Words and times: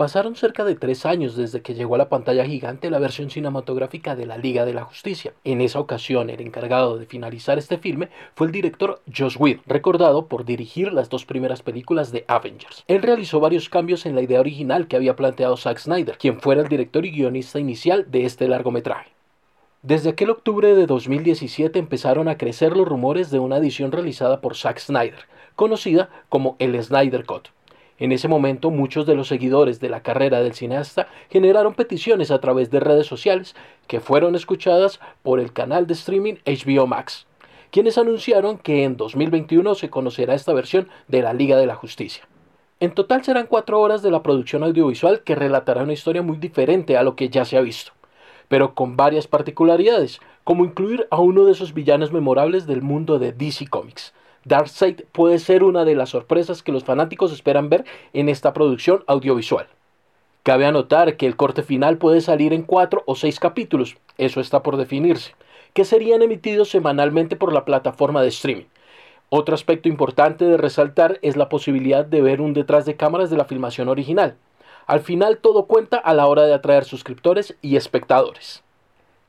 Pasaron 0.00 0.34
cerca 0.34 0.64
de 0.64 0.76
tres 0.76 1.04
años 1.04 1.36
desde 1.36 1.60
que 1.60 1.74
llegó 1.74 1.94
a 1.94 1.98
la 1.98 2.08
pantalla 2.08 2.46
gigante 2.46 2.88
la 2.88 2.98
versión 2.98 3.28
cinematográfica 3.28 4.16
de 4.16 4.24
la 4.24 4.38
Liga 4.38 4.64
de 4.64 4.72
la 4.72 4.84
Justicia. 4.84 5.34
En 5.44 5.60
esa 5.60 5.78
ocasión, 5.78 6.30
el 6.30 6.40
encargado 6.40 6.96
de 6.96 7.04
finalizar 7.04 7.58
este 7.58 7.76
filme 7.76 8.08
fue 8.34 8.46
el 8.46 8.52
director 8.54 9.02
Joss 9.14 9.36
Whedon, 9.36 9.60
recordado 9.66 10.24
por 10.24 10.46
dirigir 10.46 10.90
las 10.94 11.10
dos 11.10 11.26
primeras 11.26 11.60
películas 11.60 12.12
de 12.12 12.24
Avengers. 12.28 12.82
Él 12.88 13.02
realizó 13.02 13.40
varios 13.40 13.68
cambios 13.68 14.06
en 14.06 14.14
la 14.14 14.22
idea 14.22 14.40
original 14.40 14.88
que 14.88 14.96
había 14.96 15.16
planteado 15.16 15.58
Zack 15.58 15.76
Snyder, 15.76 16.16
quien 16.16 16.40
fuera 16.40 16.62
el 16.62 16.68
director 16.68 17.04
y 17.04 17.10
guionista 17.10 17.60
inicial 17.60 18.10
de 18.10 18.24
este 18.24 18.48
largometraje. 18.48 19.10
Desde 19.82 20.08
aquel 20.08 20.30
octubre 20.30 20.74
de 20.74 20.86
2017 20.86 21.78
empezaron 21.78 22.28
a 22.28 22.38
crecer 22.38 22.74
los 22.74 22.88
rumores 22.88 23.30
de 23.30 23.38
una 23.38 23.58
edición 23.58 23.92
realizada 23.92 24.40
por 24.40 24.56
Zack 24.56 24.78
Snyder, 24.78 25.26
conocida 25.56 26.08
como 26.30 26.56
el 26.58 26.82
Snyder 26.82 27.26
Cut. 27.26 27.48
En 28.00 28.12
ese 28.12 28.28
momento 28.28 28.70
muchos 28.70 29.04
de 29.04 29.14
los 29.14 29.28
seguidores 29.28 29.78
de 29.78 29.90
la 29.90 30.02
carrera 30.02 30.40
del 30.40 30.54
cineasta 30.54 31.06
generaron 31.28 31.74
peticiones 31.74 32.30
a 32.30 32.40
través 32.40 32.70
de 32.70 32.80
redes 32.80 33.06
sociales 33.06 33.54
que 33.86 34.00
fueron 34.00 34.34
escuchadas 34.34 35.00
por 35.22 35.38
el 35.38 35.52
canal 35.52 35.86
de 35.86 35.92
streaming 35.92 36.36
HBO 36.46 36.86
Max, 36.86 37.26
quienes 37.70 37.98
anunciaron 37.98 38.56
que 38.56 38.84
en 38.84 38.96
2021 38.96 39.74
se 39.74 39.90
conocerá 39.90 40.34
esta 40.34 40.54
versión 40.54 40.88
de 41.08 41.20
la 41.20 41.34
Liga 41.34 41.58
de 41.58 41.66
la 41.66 41.74
Justicia. 41.74 42.26
En 42.80 42.92
total 42.92 43.22
serán 43.22 43.46
cuatro 43.46 43.78
horas 43.78 44.00
de 44.00 44.10
la 44.10 44.22
producción 44.22 44.64
audiovisual 44.64 45.22
que 45.22 45.34
relatará 45.34 45.82
una 45.82 45.92
historia 45.92 46.22
muy 46.22 46.38
diferente 46.38 46.96
a 46.96 47.02
lo 47.02 47.14
que 47.16 47.28
ya 47.28 47.44
se 47.44 47.58
ha 47.58 47.60
visto, 47.60 47.92
pero 48.48 48.74
con 48.74 48.96
varias 48.96 49.26
particularidades, 49.26 50.20
como 50.42 50.64
incluir 50.64 51.06
a 51.10 51.20
uno 51.20 51.44
de 51.44 51.52
esos 51.52 51.74
villanos 51.74 52.12
memorables 52.12 52.66
del 52.66 52.80
mundo 52.80 53.18
de 53.18 53.32
DC 53.32 53.66
Comics, 53.66 54.14
Darkseid 54.44 55.02
puede 55.12 55.38
ser 55.38 55.62
una 55.62 55.84
de 55.84 55.94
las 55.94 56.10
sorpresas 56.10 56.62
que 56.62 56.72
los 56.72 56.84
fanáticos 56.84 57.32
esperan 57.32 57.68
ver 57.68 57.84
en 58.14 58.28
esta 58.28 58.52
producción 58.54 59.04
audiovisual. 59.06 59.66
Cabe 60.42 60.64
anotar 60.64 61.16
que 61.16 61.26
el 61.26 61.36
corte 61.36 61.62
final 61.62 61.98
puede 61.98 62.22
salir 62.22 62.54
en 62.54 62.62
cuatro 62.62 63.02
o 63.06 63.14
seis 63.14 63.38
capítulos, 63.38 63.98
eso 64.16 64.40
está 64.40 64.62
por 64.62 64.78
definirse, 64.78 65.34
que 65.74 65.84
serían 65.84 66.22
emitidos 66.22 66.70
semanalmente 66.70 67.36
por 67.36 67.52
la 67.52 67.66
plataforma 67.66 68.22
de 68.22 68.28
streaming. 68.28 68.64
Otro 69.28 69.54
aspecto 69.54 69.90
importante 69.90 70.46
de 70.46 70.56
resaltar 70.56 71.18
es 71.20 71.36
la 71.36 71.50
posibilidad 71.50 72.06
de 72.06 72.22
ver 72.22 72.40
un 72.40 72.54
detrás 72.54 72.86
de 72.86 72.96
cámaras 72.96 73.28
de 73.28 73.36
la 73.36 73.44
filmación 73.44 73.88
original. 73.88 74.36
Al 74.86 75.00
final 75.00 75.38
todo 75.38 75.66
cuenta 75.66 75.98
a 75.98 76.14
la 76.14 76.26
hora 76.26 76.46
de 76.46 76.54
atraer 76.54 76.84
suscriptores 76.84 77.54
y 77.60 77.76
espectadores. 77.76 78.64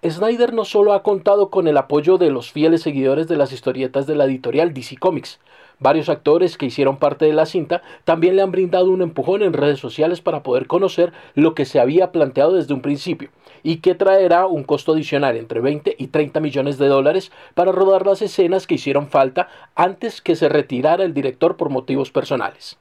Snyder 0.10 0.52
no 0.52 0.66
solo 0.66 0.94
ha 0.94 1.04
contado 1.04 1.52
con 1.52 1.68
el 1.68 1.78
apoyo 1.78 2.18
de 2.18 2.32
los 2.32 2.52
fieles 2.52 2.82
seguidores 2.82 3.28
de 3.28 3.38
las 3.38 3.52
historietas 3.52 4.08
de 4.08 4.16
la 4.16 4.26
editorial 4.26 4.74
DC 4.74 4.98
Comics, 4.98 5.40
varios 5.78 6.10
actores 6.10 6.58
que 6.58 6.66
hicieron 6.66 6.98
parte 6.98 7.26
de 7.26 7.34
la 7.34 7.46
cinta 7.46 7.84
también 8.04 8.36
le 8.36 8.42
han 8.42 8.50
brindado 8.50 8.90
un 8.90 9.04
empujón 9.04 9.44
en 9.44 9.54
redes 9.54 9.80
sociales 9.80 10.20
para 10.20 10.42
poder 10.42 10.66
conocer 10.66 11.14
lo 11.36 11.54
que 11.54 11.66
se 11.66 11.80
había 11.80 12.12
planteado 12.12 12.54
desde 12.54 12.74
un 12.74 12.82
principio 12.82 13.30
y 13.62 13.78
que 13.78 13.94
traerá 13.94 14.48
un 14.48 14.64
costo 14.64 14.94
adicional 14.94 15.38
entre 15.38 15.60
20 15.60 15.96
y 15.96 16.08
30 16.08 16.40
millones 16.40 16.80
de 16.80 16.88
dólares 16.88 17.32
para 17.54 17.72
rodar 17.72 18.08
las 18.08 18.24
escenas 18.24 18.66
que 18.66 18.76
hicieron 18.76 19.08
falta 19.08 19.50
antes 19.76 20.20
que 20.20 20.36
se 20.36 20.50
retirara 20.50 21.04
el 21.04 21.14
director 21.14 21.58
por 21.58 21.70
motivos 21.70 22.10
personales. 22.10 22.80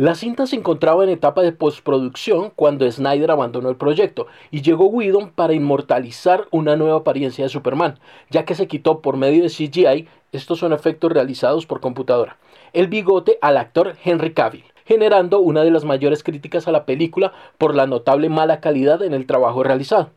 La 0.00 0.14
cinta 0.14 0.46
se 0.46 0.56
encontraba 0.56 1.04
en 1.04 1.10
etapa 1.10 1.42
de 1.42 1.52
postproducción 1.52 2.52
cuando 2.56 2.90
Snyder 2.90 3.32
abandonó 3.32 3.68
el 3.68 3.76
proyecto 3.76 4.28
y 4.50 4.62
llegó 4.62 4.86
Whedon 4.86 5.28
para 5.28 5.52
inmortalizar 5.52 6.46
una 6.50 6.74
nueva 6.74 7.00
apariencia 7.00 7.44
de 7.44 7.50
Superman, 7.50 7.98
ya 8.30 8.46
que 8.46 8.54
se 8.54 8.66
quitó 8.66 9.00
por 9.02 9.18
medio 9.18 9.42
de 9.42 9.50
CGI, 9.50 10.08
estos 10.32 10.58
son 10.58 10.72
efectos 10.72 11.12
realizados 11.12 11.66
por 11.66 11.80
computadora, 11.80 12.38
el 12.72 12.88
bigote 12.88 13.36
al 13.42 13.58
actor 13.58 13.94
Henry 14.02 14.32
Cavill, 14.32 14.64
generando 14.86 15.38
una 15.38 15.64
de 15.64 15.70
las 15.70 15.84
mayores 15.84 16.22
críticas 16.22 16.66
a 16.66 16.72
la 16.72 16.86
película 16.86 17.34
por 17.58 17.74
la 17.74 17.86
notable 17.86 18.30
mala 18.30 18.60
calidad 18.60 19.02
en 19.02 19.12
el 19.12 19.26
trabajo 19.26 19.62
realizado. 19.62 20.08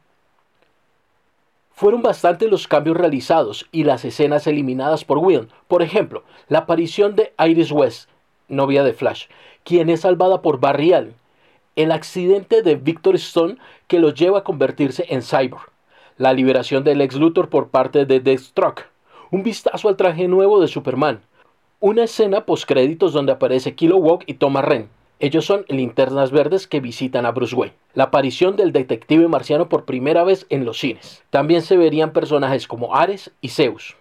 Fueron 1.74 2.02
bastantes 2.02 2.50
los 2.50 2.70
cambios 2.70 2.96
realizados 2.96 3.68
y 3.74 3.84
las 3.84 4.06
escenas 4.06 4.48
eliminadas 4.48 5.04
por 5.04 5.18
Whedon, 5.18 5.50
por 5.68 5.82
ejemplo, 5.82 6.24
la 6.48 6.60
aparición 6.60 7.18
de 7.18 7.34
Iris 7.38 7.74
West, 7.74 8.08
novia 8.48 8.84
de 8.84 8.94
Flash, 8.94 9.26
quien 9.64 9.90
es 9.90 10.02
salvada 10.02 10.42
por 10.42 10.60
Barry 10.60 10.94
Allen, 10.94 11.16
el 11.76 11.92
accidente 11.92 12.62
de 12.62 12.76
Victor 12.76 13.16
Stone 13.16 13.58
que 13.88 14.00
lo 14.00 14.14
lleva 14.14 14.40
a 14.40 14.44
convertirse 14.44 15.06
en 15.10 15.22
cyborg, 15.22 15.70
la 16.18 16.34
liberación 16.34 16.84
del 16.84 17.02
ex 17.02 17.16
Luthor 17.16 17.50
por 17.50 17.70
parte 17.70 18.06
de 18.06 18.20
Deathstroke, 18.20 18.86
un 19.32 19.44
vistazo 19.44 19.90
al 19.90 19.98
traje 19.98 20.28
nuevo 20.28 20.62
de 20.62 20.68
Superman, 20.68 21.22
una 21.80 22.04
escena 22.04 22.46
postcréditos 22.46 23.14
donde 23.14 23.32
aparece 23.32 23.76
Kilowog 23.76 24.22
y 24.26 24.36
Thomas 24.36 24.64
Ren. 24.64 24.90
Ellos 25.20 25.46
son 25.46 25.66
linternas 25.70 26.32
verdes 26.32 26.68
que 26.68 26.80
visitan 26.80 27.26
a 27.26 27.32
Bruce 27.32 27.56
Wayne. 27.56 27.76
La 27.94 28.06
aparición 28.06 28.56
del 28.56 28.72
detective 28.72 29.28
marciano 29.28 29.70
por 29.70 29.86
primera 29.86 30.24
vez 30.24 30.46
en 30.50 30.66
los 30.66 30.80
cines. 30.80 31.24
También 31.30 31.62
se 31.62 31.78
verían 31.78 32.14
personajes 32.14 32.68
como 32.68 32.96
Ares 32.96 33.32
y 33.42 33.50
Zeus. 33.50 33.96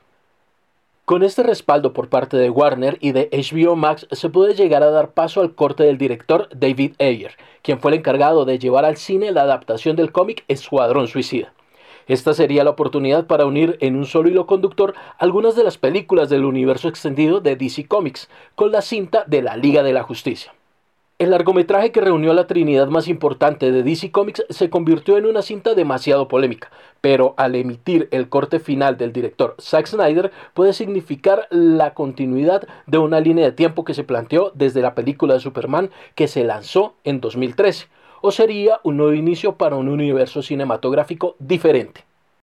Con 1.12 1.22
este 1.22 1.42
respaldo 1.42 1.92
por 1.92 2.08
parte 2.08 2.38
de 2.38 2.48
Warner 2.48 2.96
y 3.02 3.12
de 3.12 3.28
HBO 3.30 3.76
Max 3.76 4.06
se 4.12 4.30
puede 4.30 4.54
llegar 4.54 4.82
a 4.82 4.90
dar 4.90 5.10
paso 5.10 5.42
al 5.42 5.54
corte 5.54 5.82
del 5.82 5.98
director 5.98 6.48
David 6.54 6.94
Ayer, 6.98 7.36
quien 7.60 7.80
fue 7.80 7.90
el 7.90 7.98
encargado 7.98 8.46
de 8.46 8.58
llevar 8.58 8.86
al 8.86 8.96
cine 8.96 9.30
la 9.30 9.42
adaptación 9.42 9.94
del 9.94 10.10
cómic 10.10 10.42
Escuadrón 10.48 11.08
Suicida. 11.08 11.52
Esta 12.06 12.32
sería 12.32 12.64
la 12.64 12.70
oportunidad 12.70 13.26
para 13.26 13.44
unir 13.44 13.76
en 13.80 13.96
un 13.96 14.06
solo 14.06 14.30
hilo 14.30 14.46
conductor 14.46 14.94
algunas 15.18 15.54
de 15.54 15.64
las 15.64 15.76
películas 15.76 16.30
del 16.30 16.46
universo 16.46 16.88
extendido 16.88 17.40
de 17.40 17.56
DC 17.56 17.86
Comics 17.88 18.30
con 18.54 18.72
la 18.72 18.80
cinta 18.80 19.24
de 19.26 19.42
la 19.42 19.58
Liga 19.58 19.82
de 19.82 19.92
la 19.92 20.04
Justicia. 20.04 20.54
El 21.22 21.30
largometraje 21.30 21.92
que 21.92 22.00
reunió 22.00 22.32
a 22.32 22.34
la 22.34 22.48
trinidad 22.48 22.88
más 22.88 23.06
importante 23.06 23.70
de 23.70 23.84
DC 23.84 24.10
Comics 24.10 24.44
se 24.50 24.70
convirtió 24.70 25.16
en 25.16 25.26
una 25.26 25.40
cinta 25.40 25.74
demasiado 25.74 26.26
polémica, 26.26 26.72
pero 27.00 27.34
al 27.36 27.54
emitir 27.54 28.08
el 28.10 28.28
corte 28.28 28.58
final 28.58 28.96
del 28.96 29.12
director 29.12 29.54
Zack 29.60 29.86
Snyder 29.86 30.32
puede 30.52 30.72
significar 30.72 31.46
la 31.50 31.94
continuidad 31.94 32.66
de 32.88 32.98
una 32.98 33.20
línea 33.20 33.44
de 33.44 33.52
tiempo 33.52 33.84
que 33.84 33.94
se 33.94 34.02
planteó 34.02 34.50
desde 34.56 34.82
la 34.82 34.96
película 34.96 35.34
de 35.34 35.38
Superman 35.38 35.90
que 36.16 36.26
se 36.26 36.42
lanzó 36.42 36.96
en 37.04 37.20
2013, 37.20 37.86
o 38.20 38.32
sería 38.32 38.80
un 38.82 38.96
nuevo 38.96 39.12
inicio 39.12 39.54
para 39.54 39.76
un 39.76 39.86
universo 39.86 40.42
cinematográfico 40.42 41.36
diferente. 41.38 42.04